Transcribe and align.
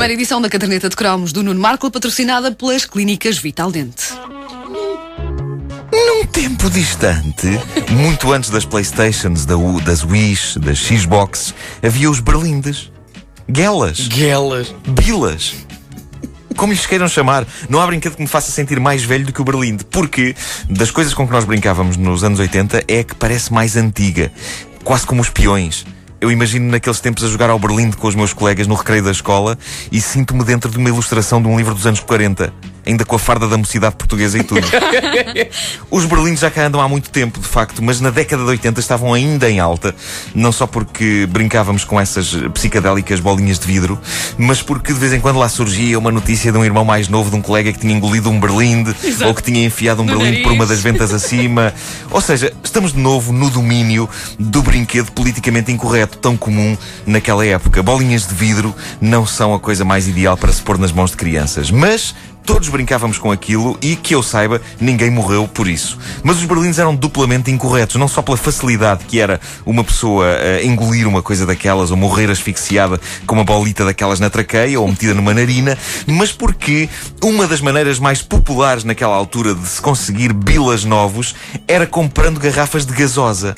Primeira 0.00 0.14
edição 0.14 0.40
da 0.40 0.48
caderneta 0.48 0.88
de 0.88 0.96
cromos 0.96 1.30
do 1.30 1.42
Nuno 1.42 1.60
Marco, 1.60 1.90
patrocinada 1.90 2.50
pelas 2.50 2.86
clínicas 2.86 3.36
Vital 3.36 3.70
Dente. 3.70 4.14
Num 5.92 6.24
tempo 6.24 6.70
distante, 6.70 7.46
muito 7.90 8.32
antes 8.32 8.48
das 8.48 8.64
Playstations, 8.64 9.44
da 9.44 9.58
U- 9.58 9.78
das 9.82 10.02
Wish, 10.02 10.58
das 10.58 10.78
Xbox, 10.78 11.52
havia 11.86 12.10
os 12.10 12.18
berlindes. 12.18 12.90
Guelas. 13.46 14.08
Guelas. 14.08 14.74
Bilas. 14.88 15.52
Como 16.56 16.72
lhes 16.72 16.86
queiram 16.86 17.06
chamar, 17.06 17.46
não 17.68 17.78
há 17.78 17.86
brinquedo 17.86 18.16
que 18.16 18.22
me 18.22 18.26
faça 18.28 18.50
sentir 18.50 18.80
mais 18.80 19.02
velho 19.02 19.26
do 19.26 19.34
que 19.34 19.42
o 19.42 19.44
Berlinde. 19.44 19.84
Porque 19.84 20.34
das 20.70 20.90
coisas 20.90 21.12
com 21.12 21.26
que 21.26 21.32
nós 21.34 21.44
brincávamos 21.44 21.98
nos 21.98 22.24
anos 22.24 22.40
80 22.40 22.84
é 22.88 23.00
a 23.00 23.04
que 23.04 23.14
parece 23.14 23.52
mais 23.52 23.76
antiga. 23.76 24.32
Quase 24.82 25.04
como 25.04 25.20
os 25.20 25.28
peões. 25.28 25.84
Eu 26.20 26.30
imagino 26.30 26.70
naqueles 26.70 27.00
tempos 27.00 27.24
a 27.24 27.28
jogar 27.28 27.48
ao 27.48 27.58
Berlinde 27.58 27.96
com 27.96 28.06
os 28.06 28.14
meus 28.14 28.34
colegas 28.34 28.66
no 28.66 28.74
recreio 28.74 29.02
da 29.02 29.10
escola 29.10 29.56
e 29.90 30.02
sinto-me 30.02 30.44
dentro 30.44 30.70
de 30.70 30.76
uma 30.76 30.90
ilustração 30.90 31.40
de 31.40 31.48
um 31.48 31.56
livro 31.56 31.74
dos 31.74 31.86
anos 31.86 32.00
40. 32.00 32.52
Ainda 32.90 33.04
com 33.04 33.14
a 33.14 33.18
farda 33.20 33.46
da 33.46 33.56
mocidade 33.56 33.94
portuguesa 33.94 34.36
e 34.36 34.42
tudo. 34.42 34.66
Os 35.90 36.04
berlindes 36.06 36.40
já 36.40 36.50
cá 36.50 36.66
andam 36.66 36.80
há 36.80 36.88
muito 36.88 37.08
tempo, 37.08 37.38
de 37.38 37.46
facto, 37.46 37.80
mas 37.80 38.00
na 38.00 38.10
década 38.10 38.42
de 38.42 38.48
80 38.48 38.80
estavam 38.80 39.14
ainda 39.14 39.48
em 39.48 39.60
alta. 39.60 39.94
Não 40.34 40.50
só 40.50 40.66
porque 40.66 41.24
brincávamos 41.30 41.84
com 41.84 42.00
essas 42.00 42.34
psicadélicas 42.52 43.20
bolinhas 43.20 43.60
de 43.60 43.66
vidro, 43.66 43.96
mas 44.36 44.60
porque 44.60 44.92
de 44.92 44.98
vez 44.98 45.12
em 45.12 45.20
quando 45.20 45.38
lá 45.38 45.48
surgia 45.48 45.96
uma 46.00 46.10
notícia 46.10 46.50
de 46.50 46.58
um 46.58 46.64
irmão 46.64 46.84
mais 46.84 47.06
novo 47.08 47.30
de 47.30 47.36
um 47.36 47.40
colega 47.40 47.72
que 47.72 47.78
tinha 47.78 47.94
engolido 47.94 48.28
um 48.28 48.40
berlinde 48.40 48.92
ou 49.24 49.34
que 49.34 49.42
tinha 49.44 49.64
enfiado 49.64 50.02
um 50.02 50.04
No 50.04 50.18
berlinde 50.18 50.42
por 50.42 50.50
uma 50.50 50.64
nariz. 50.64 50.70
das 50.70 50.80
ventas 50.80 51.12
acima. 51.14 51.72
Ou 52.10 52.20
seja, 52.20 52.52
estamos 52.64 52.92
de 52.92 52.98
novo 52.98 53.32
no 53.32 53.48
domínio 53.50 54.08
do 54.36 54.62
brinquedo 54.62 55.12
politicamente 55.12 55.70
incorreto, 55.70 56.18
tão 56.18 56.36
comum 56.36 56.76
naquela 57.06 57.46
época. 57.46 57.82
Bolinhas 57.84 58.26
de 58.26 58.34
vidro 58.34 58.74
não 59.00 59.24
são 59.24 59.54
a 59.54 59.60
coisa 59.60 59.84
mais 59.84 60.08
ideal 60.08 60.36
para 60.36 60.52
se 60.52 60.60
pôr 60.60 60.76
nas 60.76 60.90
mãos 60.90 61.12
de 61.12 61.16
crianças. 61.16 61.70
Mas 61.70 62.14
todos 62.52 62.68
brincávamos 62.68 63.16
com 63.16 63.30
aquilo 63.30 63.78
e, 63.80 63.94
que 63.94 64.12
eu 64.12 64.24
saiba, 64.24 64.60
ninguém 64.80 65.08
morreu 65.08 65.46
por 65.46 65.68
isso. 65.68 65.96
Mas 66.24 66.38
os 66.38 66.44
berlindes 66.46 66.80
eram 66.80 66.96
duplamente 66.96 67.48
incorretos, 67.48 67.94
não 67.94 68.08
só 68.08 68.22
pela 68.22 68.36
facilidade 68.36 69.04
que 69.04 69.20
era 69.20 69.40
uma 69.64 69.84
pessoa 69.84 70.26
eh, 70.26 70.64
engolir 70.64 71.06
uma 71.06 71.22
coisa 71.22 71.46
daquelas 71.46 71.92
ou 71.92 71.96
morrer 71.96 72.28
asfixiada 72.28 73.00
com 73.24 73.36
uma 73.36 73.44
bolita 73.44 73.84
daquelas 73.84 74.18
na 74.18 74.28
traqueia 74.28 74.80
ou 74.80 74.88
metida 74.88 75.14
numa 75.14 75.32
narina, 75.32 75.78
mas 76.08 76.32
porque 76.32 76.88
uma 77.22 77.46
das 77.46 77.60
maneiras 77.60 78.00
mais 78.00 78.20
populares 78.20 78.82
naquela 78.82 79.14
altura 79.14 79.54
de 79.54 79.68
se 79.68 79.80
conseguir 79.80 80.32
bilas 80.32 80.84
novos 80.84 81.36
era 81.68 81.86
comprando 81.86 82.40
garrafas 82.40 82.84
de 82.84 82.92
gasosa. 82.92 83.54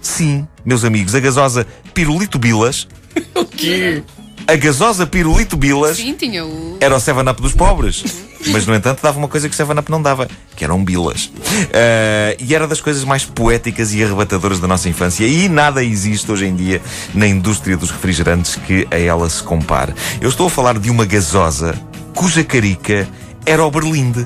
Sim, 0.00 0.48
meus 0.64 0.84
amigos, 0.84 1.14
a 1.14 1.20
gasosa 1.20 1.64
Pirulito 1.94 2.40
Bilas, 2.40 2.88
O 3.36 3.44
quê? 3.44 4.02
a 4.48 4.56
gasosa 4.56 5.06
Pirulito 5.06 5.56
Bilas 5.56 5.98
Sim, 5.98 6.14
tinha 6.14 6.44
o. 6.44 6.76
era 6.80 6.96
o 6.96 6.98
7-Up 6.98 7.40
dos 7.40 7.52
pobres. 7.54 8.02
Mas, 8.48 8.66
no 8.66 8.74
entanto, 8.74 9.00
dava 9.02 9.18
uma 9.18 9.28
coisa 9.28 9.48
que 9.48 9.54
o 9.54 9.66
7-Up 9.66 9.90
não 9.90 10.02
dava, 10.02 10.28
que 10.56 10.64
eram 10.64 10.82
bilas. 10.84 11.30
Ah, 11.72 12.36
e 12.38 12.54
era 12.54 12.66
das 12.66 12.80
coisas 12.80 13.04
mais 13.04 13.24
poéticas 13.24 13.94
e 13.94 14.02
arrebatadoras 14.02 14.58
da 14.60 14.66
nossa 14.66 14.88
infância. 14.88 15.26
E 15.26 15.48
nada 15.48 15.82
existe 15.84 16.30
hoje 16.30 16.46
em 16.46 16.54
dia 16.54 16.80
na 17.14 17.26
indústria 17.26 17.76
dos 17.76 17.90
refrigerantes 17.90 18.56
que 18.56 18.86
a 18.90 18.98
ela 18.98 19.28
se 19.28 19.42
compare. 19.42 19.94
Eu 20.20 20.28
estou 20.28 20.46
a 20.46 20.50
falar 20.50 20.78
de 20.78 20.90
uma 20.90 21.04
gasosa 21.04 21.78
cuja 22.14 22.44
carica 22.44 23.08
era 23.46 23.64
o 23.64 23.70
Berlinde. 23.70 24.24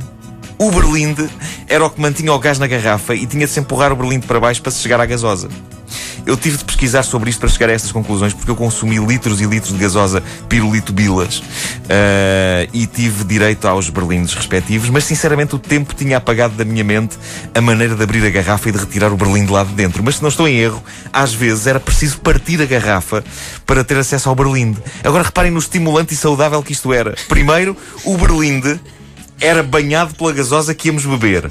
O 0.58 0.70
Berlinde 0.70 1.28
era 1.68 1.84
o 1.84 1.90
que 1.90 2.00
mantinha 2.00 2.32
o 2.32 2.38
gás 2.38 2.58
na 2.58 2.66
garrafa 2.66 3.14
e 3.14 3.26
tinha 3.26 3.46
de 3.46 3.52
se 3.52 3.60
empurrar 3.60 3.92
o 3.92 3.96
Berlinde 3.96 4.26
para 4.26 4.40
baixo 4.40 4.62
para 4.62 4.72
se 4.72 4.80
chegar 4.80 5.00
à 5.00 5.06
gasosa. 5.06 5.48
Eu 6.26 6.36
tive 6.36 6.56
de 6.56 6.64
pesquisar 6.64 7.04
sobre 7.04 7.30
isto 7.30 7.38
para 7.38 7.48
chegar 7.48 7.70
a 7.70 7.72
estas 7.72 7.92
conclusões 7.92 8.34
porque 8.34 8.50
eu 8.50 8.56
consumi 8.56 8.98
litros 8.98 9.40
e 9.40 9.46
litros 9.46 9.72
de 9.72 9.78
gasosa 9.78 10.20
pirulito 10.48 10.92
bilas 10.92 11.40
ah, 11.88 12.66
e 12.72 12.84
tive 12.84 13.22
direito 13.22 13.68
aos 13.68 13.88
berlindes 13.88 14.34
respectivos, 14.34 14.90
mas 14.90 15.04
sinceramente 15.04 15.54
o 15.54 15.58
tempo 15.58 15.94
tinha 15.94 16.16
apagado 16.16 16.54
da 16.54 16.64
minha 16.64 16.82
mente 16.82 17.16
a 17.54 17.60
maneira 17.60 17.94
de 17.94 18.02
abrir 18.02 18.26
a 18.26 18.30
garrafa 18.30 18.68
e 18.68 18.72
de 18.72 18.78
retirar 18.78 19.12
o 19.12 19.16
berlinde 19.16 19.52
lá 19.52 19.62
de 19.62 19.72
dentro. 19.72 20.02
Mas 20.02 20.16
se 20.16 20.22
não 20.22 20.28
estou 20.28 20.48
em 20.48 20.56
erro, 20.56 20.82
às 21.12 21.32
vezes 21.32 21.68
era 21.68 21.78
preciso 21.78 22.18
partir 22.18 22.60
a 22.60 22.66
garrafa 22.66 23.22
para 23.64 23.84
ter 23.84 23.96
acesso 23.96 24.28
ao 24.28 24.34
berlinde. 24.34 24.82
Agora 25.04 25.22
reparem 25.22 25.52
no 25.52 25.60
estimulante 25.60 26.12
e 26.12 26.16
saudável 26.16 26.60
que 26.60 26.72
isto 26.72 26.92
era. 26.92 27.14
Primeiro, 27.28 27.76
o 28.04 28.16
berlinde 28.16 28.80
era 29.40 29.62
banhado 29.62 30.12
pela 30.16 30.32
gasosa 30.32 30.74
que 30.74 30.88
íamos 30.88 31.06
beber. 31.06 31.48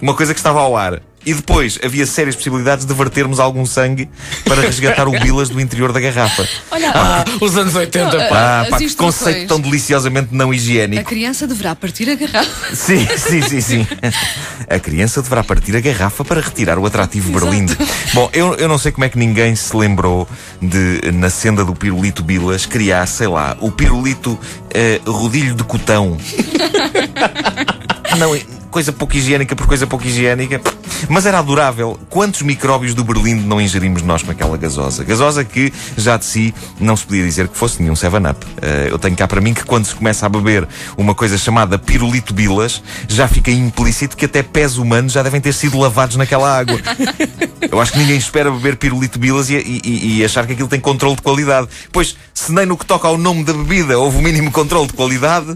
Uma 0.00 0.14
coisa 0.14 0.32
que 0.32 0.40
estava 0.40 0.60
ao 0.60 0.76
ar. 0.76 1.02
E 1.28 1.34
depois 1.34 1.78
havia 1.84 2.06
sérias 2.06 2.34
possibilidades 2.34 2.86
de 2.86 2.94
vertermos 2.94 3.38
algum 3.38 3.66
sangue 3.66 4.08
para 4.46 4.62
resgatar 4.62 5.06
o 5.06 5.10
bilas 5.10 5.50
do 5.50 5.60
interior 5.60 5.92
da 5.92 6.00
garrafa. 6.00 6.48
Olha, 6.70 6.90
Ah, 6.94 7.22
os 7.38 7.54
anos 7.54 7.74
80, 7.74 8.16
pá. 8.30 8.62
Ah, 8.62 8.66
pá, 8.70 8.78
que 8.78 8.94
conceito 8.94 9.46
tão 9.46 9.60
deliciosamente 9.60 10.28
não 10.32 10.52
a 10.52 10.54
higiênico. 10.54 11.04
criança 11.04 11.46
deverá 11.46 11.74
partir 11.74 12.08
a 12.08 12.14
garrafa. 12.14 12.74
Sim, 12.74 13.06
sim, 13.18 13.42
sim, 13.42 13.60
sim. 13.60 13.86
A 14.70 14.78
criança 14.78 15.20
deverá 15.22 15.42
partir 15.44 15.74
a 15.76 15.80
garrafa 15.80 16.24
para 16.24 16.40
retirar 16.42 16.78
o 16.78 16.84
atrativo 16.84 17.30
berlinde. 17.32 17.76
Bom, 18.12 18.28
eu, 18.34 18.54
eu 18.54 18.68
não 18.68 18.76
sei 18.78 18.92
como 18.92 19.04
é 19.04 19.08
que 19.08 19.16
ninguém 19.18 19.54
se 19.56 19.74
lembrou 19.74 20.28
de, 20.60 21.10
na 21.12 21.30
senda 21.30 21.64
do 21.64 21.74
pirulito 21.74 22.22
Bilas, 22.22 22.66
criar, 22.66 23.06
sei 23.06 23.28
lá, 23.28 23.56
o 23.60 23.70
pirulito 23.70 24.38
eh, 24.70 25.00
rodilho 25.06 25.54
de 25.54 25.64
cotão. 25.64 26.18
Não, 28.18 28.36
coisa 28.70 28.92
pouco 28.92 29.16
higiênica 29.16 29.54
por 29.56 29.66
coisa 29.66 29.86
pouco 29.86 30.06
higiênica. 30.06 30.60
Mas 31.08 31.26
era 31.26 31.38
adorável. 31.38 31.98
Quantos 32.08 32.42
micróbios 32.42 32.94
do 32.94 33.04
Berlinde 33.04 33.44
não 33.44 33.60
ingerimos 33.60 34.02
nós 34.02 34.22
com 34.22 34.30
aquela 34.30 34.56
gasosa? 34.56 35.04
Gasosa 35.04 35.44
que, 35.44 35.72
já 35.96 36.16
de 36.16 36.24
si, 36.24 36.54
não 36.80 36.96
se 36.96 37.04
podia 37.04 37.24
dizer 37.24 37.48
que 37.48 37.56
fosse 37.56 37.80
nenhum 37.82 37.94
7-Up. 37.94 38.46
Eh, 38.62 38.88
eu 38.90 38.98
tenho 38.98 39.14
cá 39.16 39.26
para 39.28 39.40
mim 39.40 39.54
que 39.54 39.64
quando 39.64 39.84
se 39.86 39.94
começa 39.94 40.26
a 40.26 40.28
beber 40.28 40.66
uma 40.96 41.14
coisa 41.14 41.36
chamada 41.38 41.78
pirulito 41.78 42.32
bilas, 42.34 42.82
já 43.08 43.28
fica 43.28 43.50
implícito 43.50 44.16
que 44.16 44.24
até 44.24 44.42
pés 44.42 44.76
humanos 44.78 45.12
já 45.12 45.22
devem 45.22 45.40
ter 45.40 45.52
sido 45.52 45.78
lavados 45.78 46.16
naquela 46.16 46.58
água. 46.58 46.78
Eu 47.70 47.80
acho 47.80 47.92
que 47.92 47.98
ninguém 47.98 48.16
espera 48.16 48.50
beber 48.50 48.76
pirulito 48.76 49.18
bilas 49.18 49.50
e, 49.50 49.56
e- 49.56 50.18
e 50.18 50.24
achar 50.24 50.46
que 50.46 50.52
aquilo 50.52 50.68
tem 50.68 50.80
controle 50.80 51.16
de 51.16 51.22
qualidade. 51.22 51.68
Pois, 51.92 52.16
se 52.32 52.52
nem 52.52 52.64
no 52.64 52.76
que 52.76 52.86
toca 52.86 53.06
ao 53.08 53.18
nome 53.18 53.44
da 53.44 53.52
bebida 53.52 53.98
houve 53.98 54.18
o 54.18 54.22
mínimo 54.22 54.50
controle 54.50 54.86
de 54.86 54.92
qualidade, 54.94 55.54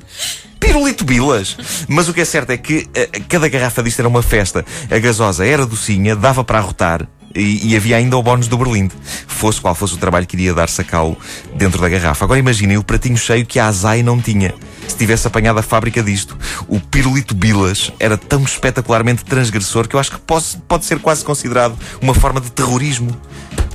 pirulito 0.73 1.05
bilas. 1.05 1.57
Mas 1.87 2.09
o 2.09 2.15
que 2.15 2.23
é 2.23 2.25
certo 2.25 2.51
é 2.51 2.57
que 2.57 2.89
eh, 2.95 3.07
cada 3.29 3.47
garrafa 3.49 3.83
disto 3.83 4.01
era 4.01 4.09
uma 4.09 4.23
festa. 4.23 4.65
A 4.91 4.99
gasosa 4.99 5.45
era 5.47 5.67
docinha, 5.67 6.17
dava 6.17 6.43
para 6.43 6.59
arrotar. 6.59 7.07
E, 7.35 7.73
e 7.73 7.77
havia 7.77 7.97
ainda 7.97 8.17
o 8.17 8.23
bónus 8.23 8.49
do 8.49 8.57
Berlinde. 8.57 8.95
Fosse 9.27 9.61
qual 9.61 9.75
fosse 9.75 9.95
o 9.95 9.97
trabalho 9.99 10.27
que 10.27 10.35
iria 10.35 10.55
dar 10.55 10.69
sacá-lo 10.71 11.17
dentro 11.55 11.81
da 11.81 11.89
garrafa. 11.89 12.25
Agora 12.25 12.41
imaginem 12.41 12.79
o 12.79 12.83
pratinho 12.83 13.19
cheio 13.19 13.45
que 13.45 13.59
a 13.59 13.67
Azai 13.67 14.03
não 14.03 14.21
tinha. 14.21 14.55
Se 14.89 14.97
tivesse 14.97 15.27
apanhado 15.27 15.59
a 15.59 15.63
fábrica 15.63 16.03
disto, 16.03 16.39
o 16.67 16.81
pirulito 16.81 17.35
Bilas 17.35 17.93
era 17.99 18.17
tão 18.17 18.43
espetacularmente 18.43 19.25
transgressor 19.25 19.87
que 19.87 19.97
eu 19.97 20.01
acho 20.01 20.13
que 20.13 20.19
pode, 20.21 20.57
pode 20.67 20.85
ser 20.87 20.99
quase 20.99 21.23
considerado 21.23 21.77
uma 22.01 22.15
forma 22.15 22.41
de 22.41 22.51
terrorismo. 22.51 23.15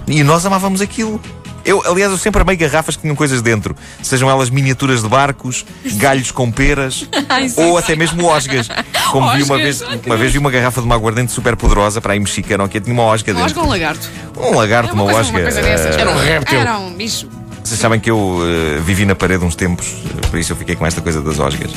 E 0.08 0.24
nós 0.24 0.46
amávamos 0.46 0.82
aquilo. 0.82 1.22
Eu, 1.68 1.84
aliás, 1.86 2.12
eu 2.12 2.18
sempre 2.18 2.42
amei 2.42 2.56
garrafas 2.56 2.96
que 2.96 3.02
tinham 3.02 3.16
coisas 3.16 3.42
dentro. 3.42 3.76
Sejam 4.02 4.30
elas 4.30 4.50
miniaturas 4.50 5.04
de 5.04 5.10
barcos, 5.10 5.66
galhos 5.98 6.32
com 6.32 6.50
peras 6.52 7.06
Ai, 7.30 7.50
sim, 7.50 7.62
ou 7.62 7.78
sim. 7.78 7.84
até 7.84 7.96
mesmo 7.96 8.26
osgas. 8.26 8.70
Como 9.12 9.30
vi 9.36 9.44
uma 9.44 9.56
Osgas, 9.56 9.80
vez, 9.82 10.02
uma 10.06 10.18
vez 10.18 10.32
vi 10.32 10.38
uma 10.40 10.50
garrafa 10.50 10.80
de 10.82 10.86
uma 10.88 10.96
aguardente 10.96 11.32
super 11.32 11.56
poderosa 11.56 12.00
para 12.02 12.14
aí 12.14 12.20
mexicana, 12.20 12.68
que 12.68 12.80
tinha 12.80 12.94
uma 12.94 13.04
osga 13.04 13.32
Osga 13.34 13.44
dentro. 13.46 13.60
ou 13.60 13.66
um 13.66 13.70
lagarto? 13.70 14.10
Um 14.38 14.56
lagarto, 14.56 14.90
É 14.92 14.94
uma, 14.94 15.04
coisa, 15.04 15.20
osga. 15.20 15.32
uma 15.38 15.42
coisa 15.42 15.62
dessas. 15.62 15.96
Era 15.98 16.10
um 16.10 16.18
réptil. 16.18 16.60
Era 16.60 16.78
um 16.80 16.94
bicho. 16.94 17.28
vocês 17.64 17.80
sabem 17.80 18.00
que 18.00 18.10
eu 18.10 18.40
eh, 18.44 18.80
vivi 18.82 19.06
na 19.06 19.16
parede 19.16 19.44
uns 19.44 19.56
tempos, 19.56 19.88
eh, 19.88 20.28
por 20.30 20.40
isso 20.40 20.54
eu 20.54 20.56
fiquei 20.56 20.76
com 20.76 20.86
esta 20.86 21.02
coisa 21.02 21.22
das 21.22 21.38
osgas. 21.40 21.72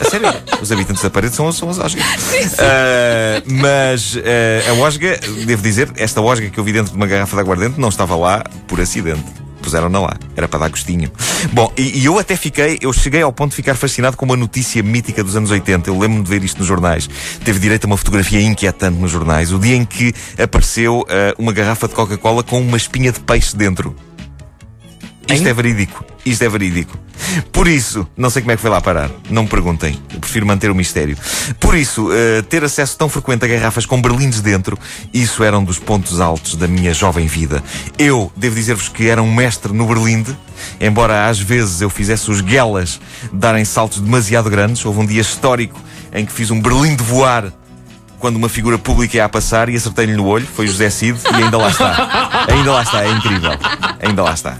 A 0.00 0.10
sério, 0.10 0.28
os 0.60 0.72
habitantes 0.72 1.02
da 1.02 1.10
parede 1.10 1.34
são, 1.34 1.50
são 1.52 1.68
as 1.68 1.78
osgas. 1.78 2.02
Ah, 2.58 3.42
mas 3.46 4.16
ah, 4.18 4.70
a 4.70 4.74
osga, 4.74 5.18
devo 5.46 5.62
dizer, 5.62 5.90
esta 5.96 6.20
osga 6.20 6.48
que 6.50 6.58
eu 6.58 6.64
vi 6.64 6.72
dentro 6.72 6.90
de 6.92 6.96
uma 6.96 7.06
garrafa 7.06 7.36
de 7.36 7.42
aguardente 7.42 7.80
não 7.80 7.88
estava 7.88 8.16
lá 8.16 8.42
por 8.66 8.80
acidente. 8.80 9.24
Puseram-na 9.62 10.00
lá, 10.00 10.16
era 10.36 10.48
para 10.48 10.58
dar 10.60 10.70
gostinho. 10.70 11.08
Bom, 11.52 11.72
e, 11.78 12.00
e 12.00 12.04
eu 12.04 12.18
até 12.18 12.34
fiquei, 12.34 12.78
eu 12.80 12.92
cheguei 12.92 13.22
ao 13.22 13.32
ponto 13.32 13.50
de 13.50 13.56
ficar 13.56 13.76
fascinado 13.76 14.16
com 14.16 14.24
uma 14.24 14.36
notícia 14.36 14.82
mítica 14.82 15.22
dos 15.22 15.36
anos 15.36 15.52
80. 15.52 15.88
Eu 15.88 15.96
lembro-me 15.96 16.24
de 16.24 16.28
ver 16.28 16.42
isto 16.42 16.58
nos 16.58 16.66
jornais. 16.66 17.08
Teve 17.44 17.60
direito 17.60 17.84
a 17.84 17.86
uma 17.86 17.96
fotografia 17.96 18.42
inquietante 18.42 18.98
nos 18.98 19.12
jornais. 19.12 19.52
O 19.52 19.60
dia 19.60 19.76
em 19.76 19.84
que 19.84 20.12
apareceu 20.36 21.06
ah, 21.08 21.32
uma 21.38 21.52
garrafa 21.52 21.86
de 21.86 21.94
Coca-Cola 21.94 22.42
com 22.42 22.60
uma 22.60 22.76
espinha 22.76 23.12
de 23.12 23.20
peixe 23.20 23.56
dentro. 23.56 23.94
Isto 25.28 25.44
Hein? 25.44 25.50
é 25.50 25.54
verídico. 25.54 26.04
Isto 26.26 26.42
é 26.42 26.48
verídico. 26.48 26.98
Por 27.52 27.68
isso, 27.68 28.06
não 28.16 28.30
sei 28.30 28.42
como 28.42 28.52
é 28.52 28.56
que 28.56 28.62
foi 28.62 28.70
lá 28.70 28.80
parar. 28.80 29.10
Não 29.30 29.42
me 29.42 29.48
perguntem. 29.48 29.98
Eu 30.12 30.20
prefiro 30.20 30.46
manter 30.46 30.70
o 30.70 30.74
mistério. 30.74 31.16
Por 31.60 31.76
isso, 31.76 32.08
uh, 32.08 32.42
ter 32.44 32.64
acesso 32.64 32.96
tão 32.96 33.08
frequente 33.08 33.44
a 33.44 33.48
garrafas 33.48 33.86
com 33.86 34.00
berlindes 34.00 34.40
dentro, 34.40 34.78
isso 35.12 35.42
era 35.42 35.58
um 35.58 35.64
dos 35.64 35.78
pontos 35.78 36.20
altos 36.20 36.56
da 36.56 36.66
minha 36.66 36.92
jovem 36.92 37.26
vida. 37.26 37.62
Eu, 37.98 38.32
devo 38.36 38.54
dizer-vos 38.54 38.88
que 38.88 39.08
era 39.08 39.22
um 39.22 39.32
mestre 39.32 39.72
no 39.72 39.86
berlinde, 39.86 40.36
embora 40.80 41.28
às 41.28 41.38
vezes 41.38 41.80
eu 41.80 41.90
fizesse 41.90 42.30
os 42.30 42.40
guelas 42.40 43.00
darem 43.32 43.64
saltos 43.64 44.00
demasiado 44.00 44.50
grandes. 44.50 44.84
Houve 44.84 45.00
um 45.00 45.06
dia 45.06 45.20
histórico 45.20 45.80
em 46.12 46.26
que 46.26 46.32
fiz 46.32 46.50
um 46.50 46.60
berlinde 46.60 47.02
voar 47.02 47.52
quando 48.22 48.36
uma 48.36 48.48
figura 48.48 48.78
pública 48.78 49.16
ia 49.16 49.24
a 49.24 49.28
passar 49.28 49.68
e 49.68 49.74
acertei-lhe 49.74 50.14
no 50.14 50.24
olho, 50.26 50.46
foi 50.46 50.68
José 50.68 50.88
Cid 50.90 51.18
e 51.32 51.42
ainda 51.42 51.58
lá 51.58 51.70
está. 51.70 52.46
Ainda 52.48 52.72
lá 52.72 52.82
está, 52.82 53.04
é 53.04 53.10
incrível. 53.10 53.50
Ainda 54.00 54.22
lá 54.22 54.32
está. 54.32 54.56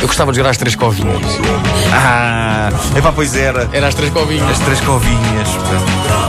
Eu 0.00 0.06
gostava 0.08 0.30
de 0.30 0.36
jogar 0.38 0.50
às 0.50 0.56
três 0.56 0.74
covinhas. 0.76 1.16
Ah, 1.92 2.70
epá, 2.96 3.12
pois 3.12 3.34
era. 3.34 3.68
Era 3.72 3.88
às 3.88 3.94
três 3.94 4.12
covinhas. 4.12 4.50
As 4.50 4.58
três 4.60 4.80
covinhas. 4.80 5.48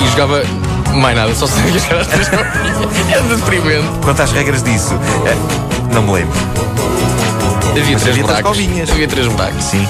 E 0.01 0.07
jogava 0.09 0.43
mais 0.95 1.15
nada, 1.15 1.35
só 1.35 1.45
sabia 1.47 1.77
jogar 1.79 2.01
às 2.01 2.07
três 2.07 2.27
covinhas. 2.29 3.11
É 3.11 3.21
deprimente. 3.35 3.87
Quanto 4.03 4.21
às 4.21 4.31
regras 4.31 4.63
disso, 4.63 4.95
eh, 5.25 5.35
não 5.93 6.01
me 6.03 6.13
lembro. 6.13 6.37
Havia 7.69 7.93
Mas 7.93 8.01
três 8.01 8.01
havia 8.01 8.01
três 8.01 8.17
buracos. 8.25 8.43
covinhas. 8.43 8.89
Havia 8.89 9.07
três 9.07 9.27
buracos. 9.27 9.63
Sim. 9.63 9.87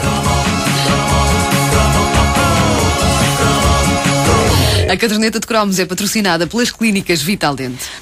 A 4.90 4.96
caderneta 4.96 5.38
de 5.40 5.46
cromos 5.46 5.80
é 5.80 5.86
patrocinada 5.86 6.48
pelas 6.48 6.72
clínicas 6.72 7.22
Vital 7.22 7.56
Dente. 7.56 7.88